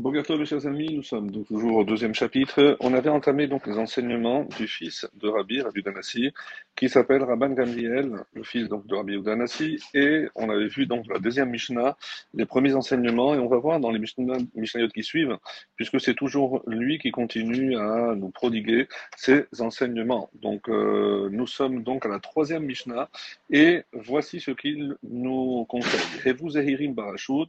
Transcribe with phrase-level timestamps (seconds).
[0.00, 2.76] Bonjour mes chers amis, nous sommes donc toujours au deuxième chapitre.
[2.78, 6.30] On avait entamé donc les enseignements du fils de Rabbi, Rabbi Danassi,
[6.76, 11.04] qui s'appelle Rabban Gamliel, le fils donc de Rabbi Udanassi, et on avait vu donc
[11.08, 11.96] la deuxième Mishnah,
[12.32, 15.36] les premiers enseignements, et on va voir dans les Mishnayot qui suivent,
[15.74, 18.86] puisque c'est toujours lui qui continue à nous prodiguer
[19.16, 20.30] ses enseignements.
[20.34, 23.08] Donc euh, nous sommes donc à la troisième Mishnah,
[23.50, 26.00] et voici ce qu'il nous conseille.
[26.24, 26.50] Et vous
[26.94, 27.48] Barashut,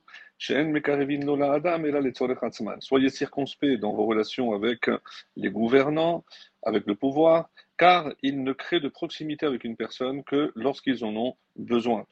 [2.80, 4.90] Soyez circonspects dans vos relations avec
[5.36, 6.24] les gouvernants,
[6.64, 11.16] avec le pouvoir, car ils ne créent de proximité avec une personne que lorsqu'ils en
[11.16, 12.06] ont besoin.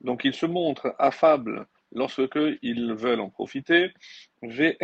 [0.00, 3.90] Donc ils se montrent affables lorsque ils veulent en profiter,
[4.42, 4.76] mais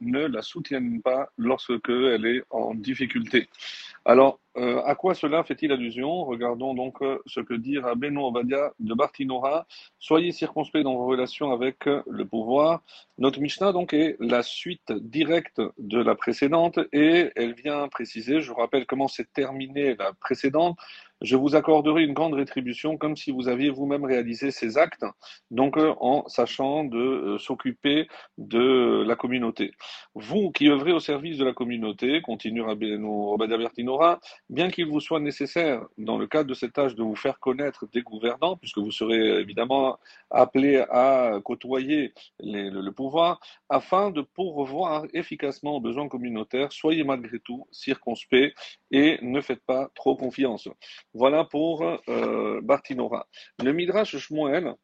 [0.00, 3.48] ne la soutiennent pas lorsque elle est en difficulté.
[4.04, 6.24] Alors, euh, à quoi cela fait-il allusion?
[6.24, 9.66] Regardons donc euh, ce que dit Rabbeinu Obadia de Bartinora.
[9.98, 12.82] Soyez circonspects dans vos relations avec euh, le pouvoir.
[13.18, 18.50] Notre Mishnah donc est la suite directe de la précédente et elle vient préciser, je
[18.50, 20.76] vous rappelle comment s'est terminée la précédente,
[21.22, 25.04] je vous accorderai une grande rétribution comme si vous aviez vous-même réalisé ces actes,
[25.50, 29.72] donc en sachant de s'occuper de la communauté.
[30.14, 35.00] Vous qui œuvrez au service de la communauté, continue Rabbeinu Obadia Bartinora, bien qu'il vous
[35.00, 38.78] soit nécessaire, dans le cadre de cette tâche, de vous faire connaître des gouvernants, puisque
[38.78, 39.98] vous serez évidemment
[40.30, 47.66] appelé à côtoyer le, pouvoir, afin de pourvoir efficacement aux besoins communautaires, soyez malgré tout
[47.70, 48.56] circonspect
[48.90, 50.68] et ne faites pas trop confiance.
[51.14, 53.26] Voilà pour euh, Bartinora.
[53.62, 54.74] Le Midrash Shmuel,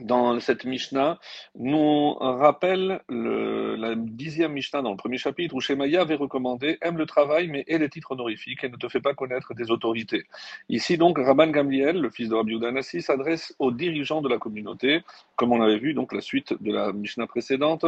[0.00, 1.18] dans cette Mishnah,
[1.54, 6.96] nous rappelle le, la dixième Mishnah dans le premier chapitre où Shemaya avait recommandé aime
[6.96, 10.24] le travail mais aie les titres honorifiques et ne te fais pas connaître des autorités.
[10.68, 15.02] Ici donc, Rabban Gamliel, le fils de Rabbi Udanassi, s'adresse aux dirigeants de la communauté,
[15.36, 17.84] comme on avait vu donc la suite de la Mishnah précédente,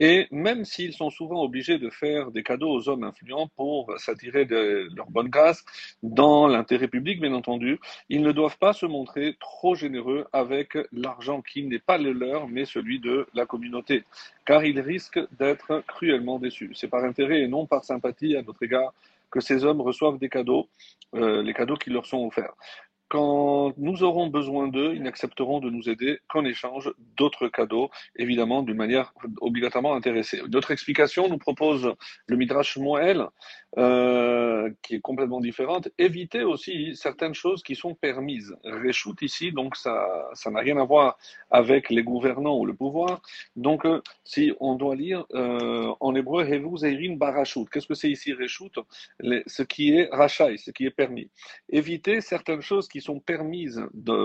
[0.00, 4.44] et même s'ils sont souvent obligés de faire des cadeaux aux hommes influents pour s'attirer
[4.44, 5.64] de leur bonne grâce,
[6.02, 7.78] dans l'intérêt public bien entendu,
[8.08, 12.48] ils ne doivent pas se montrer trop généreux avec l'argent qui n'est pas le leur,
[12.48, 14.04] mais celui de la communauté,
[14.44, 16.72] car ils risquent d'être cruellement déçus.
[16.74, 18.92] C'est par intérêt et non par sympathie à notre égard
[19.30, 20.68] que ces hommes reçoivent des cadeaux,
[21.14, 22.54] euh, les cadeaux qui leur sont offerts.
[23.08, 28.62] Quand nous aurons besoin d'eux, ils n'accepteront de nous aider qu'en échange d'autres cadeaux, évidemment
[28.62, 30.40] d'une manière obligatoirement intéressée.
[30.48, 31.94] D'autres explications nous propose
[32.26, 33.26] le Midrash Moël,
[33.76, 35.88] euh, qui est complètement différente.
[35.98, 38.54] Éviter aussi certaines choses qui sont permises.
[38.64, 41.18] Réchoute ici, donc ça ça n'a rien à voir
[41.50, 43.20] avec les gouvernants ou le pouvoir.
[43.56, 48.10] Donc euh, si on doit lire euh, en hébreu Hevu Zeirin Barashut, qu'est-ce que c'est
[48.10, 48.78] ici Réchoute?
[49.20, 51.28] Ce qui est rachai, ce qui est permis.
[51.68, 53.82] Éviter certaines choses qui sont permises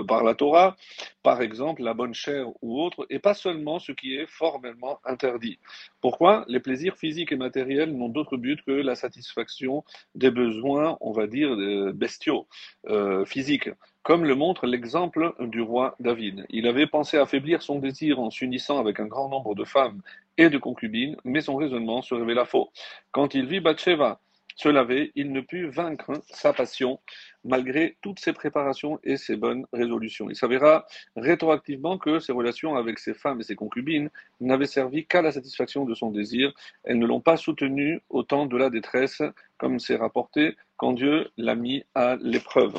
[0.08, 0.76] par la Torah,
[1.22, 5.58] par exemple la bonne chair ou autre, et pas seulement ce qui est formellement interdit.
[6.00, 6.44] Pourquoi?
[6.48, 11.26] Les plaisirs physiques et matériels n'ont d'autre but que la satisfaction des besoins, on va
[11.26, 11.50] dire,
[11.94, 12.46] bestiaux,
[12.88, 13.70] euh, physiques
[14.02, 16.46] comme le montre l'exemple du roi David.
[16.48, 20.00] Il avait pensé affaiblir son désir en s'unissant avec un grand nombre de femmes
[20.38, 22.70] et de concubines, mais son raisonnement se révéla faux.
[23.12, 24.20] Quand il vit Bathsheba
[24.60, 27.00] se laver, il ne put vaincre sa passion
[27.44, 30.28] malgré toutes ses préparations et ses bonnes résolutions.
[30.28, 34.10] Il s'avéra rétroactivement que ses relations avec ses femmes et ses concubines
[34.40, 36.52] n'avaient servi qu'à la satisfaction de son désir.
[36.84, 39.22] Elles ne l'ont pas soutenu au temps de la détresse,
[39.56, 42.74] comme c'est rapporté, quand Dieu l'a mis à l'épreuve.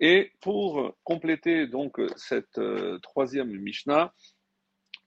[0.00, 4.12] Et pour compléter donc cette euh, troisième Mishnah,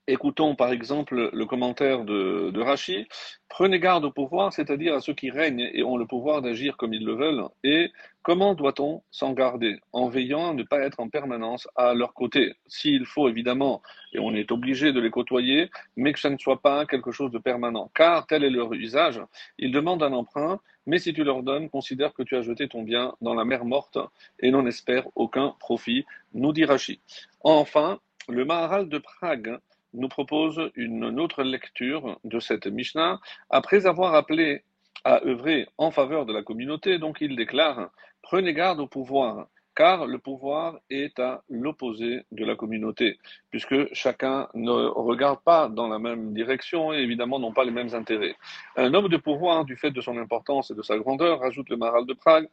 [0.08, 3.08] Écoutons par exemple le commentaire de, de Rachi.
[3.48, 6.94] Prenez garde au pouvoir, c'est-à-dire à ceux qui règnent et ont le pouvoir d'agir comme
[6.94, 7.44] ils le veulent.
[7.64, 7.90] Et
[8.22, 9.80] comment doit-on s'en garder?
[9.92, 12.54] En veillant à ne pas être en permanence à leur côté.
[12.68, 16.62] S'il faut évidemment, et on est obligé de les côtoyer, mais que ça ne soit
[16.62, 17.90] pas quelque chose de permanent.
[17.92, 19.20] Car tel est leur usage.
[19.58, 22.82] Ils demandent un emprunt, mais si tu leur donnes, considère que tu as jeté ton
[22.84, 23.98] bien dans la mer morte
[24.38, 27.00] et n'en espère aucun profit, nous dit Rachi.
[27.42, 27.98] Enfin,
[28.28, 29.58] le Maharal de Prague
[29.96, 33.18] nous propose une autre lecture de cette Mishnah.
[33.50, 34.62] Après avoir appelé
[35.04, 37.90] à œuvrer en faveur de la communauté, donc il déclare
[38.22, 39.46] Prenez garde au pouvoir,
[39.76, 43.20] car le pouvoir est à l'opposé de la communauté,
[43.50, 47.94] puisque chacun ne regarde pas dans la même direction et évidemment n'ont pas les mêmes
[47.94, 48.34] intérêts.
[48.76, 51.76] Un homme de pouvoir, du fait de son importance et de sa grandeur, rajoute le
[51.76, 52.48] Maral de Prague,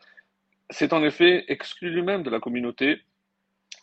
[0.69, 2.99] c'est en effet exclu lui-même de la communauté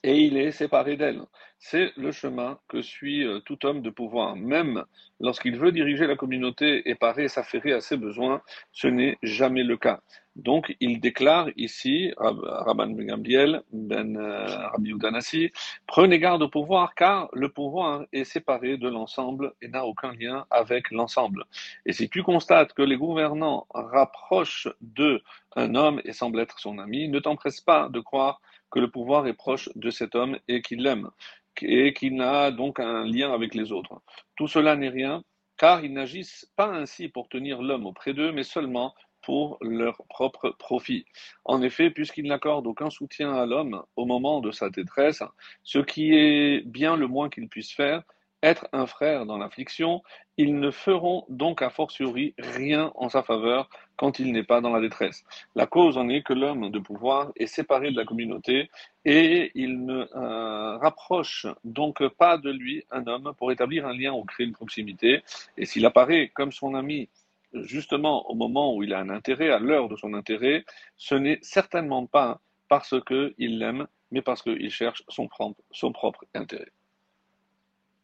[0.03, 1.23] et il est séparé d'elle.
[1.59, 4.35] C'est le chemin que suit euh, tout homme de pouvoir.
[4.37, 4.85] Même
[5.21, 8.41] lorsqu'il veut diriger la communauté et paraît s'affairer à ses besoins,
[8.73, 10.01] ce n'est jamais le cas.
[10.41, 15.53] Donc, il déclare ici, Rabban Gambiel, Ben euh, Rabbi Udanasi,
[15.87, 20.47] prenez garde au pouvoir, car le pouvoir est séparé de l'ensemble et n'a aucun lien
[20.51, 21.45] avec l'ensemble.
[21.85, 25.21] Et si tu constates que les gouvernants rapprochent d'eux
[25.57, 28.41] un homme et semblent être son ami, ne t'empresse pas de croire
[28.71, 31.11] que le pouvoir est proche de cet homme et qu'il l'aime,
[31.61, 34.01] et qu'il n'a donc un lien avec les autres.
[34.37, 35.23] Tout cela n'est rien,
[35.59, 38.95] car ils n'agissent pas ainsi pour tenir l'homme auprès d'eux, mais seulement
[39.31, 41.05] pour leur propre profit.
[41.45, 45.23] En effet, puisqu'ils n'accordent aucun soutien à l'homme au moment de sa détresse,
[45.63, 48.03] ce qui est bien le moins qu'ils puissent faire,
[48.43, 50.03] être un frère dans l'affliction,
[50.37, 54.71] ils ne feront donc a fortiori rien en sa faveur quand il n'est pas dans
[54.71, 55.23] la détresse.
[55.55, 58.69] La cause en est que l'homme de pouvoir est séparé de la communauté
[59.05, 64.13] et il ne euh, rapproche donc pas de lui un homme pour établir un lien
[64.13, 65.23] ou créer une proximité.
[65.57, 67.09] Et s'il apparaît comme son ami
[67.53, 70.65] justement au moment où il a un intérêt, à l'heure de son intérêt,
[70.97, 75.29] ce n'est certainement pas parce qu'il l'aime, mais parce qu'il cherche son
[75.93, 76.73] propre intérêt.